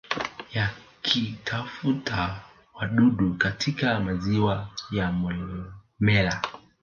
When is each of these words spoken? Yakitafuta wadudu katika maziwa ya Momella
Yakitafuta 0.53 2.41
wadudu 2.73 3.33
katika 3.37 3.99
maziwa 3.99 4.69
ya 4.91 5.11
Momella 5.11 6.41